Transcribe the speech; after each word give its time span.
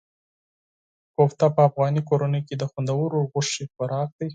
کوفته 1.15 1.45
په 1.55 1.61
افغاني 1.69 2.01
کورنیو 2.09 2.45
کې 2.47 2.55
د 2.57 2.63
خوندورو 2.71 3.27
غوښې 3.31 3.63
خوراک 3.73 4.09
دی. 4.19 4.27